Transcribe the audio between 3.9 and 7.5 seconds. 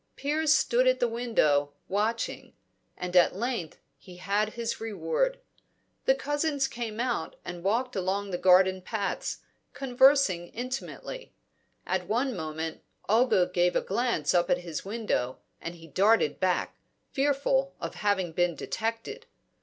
he had his reward; the cousins came out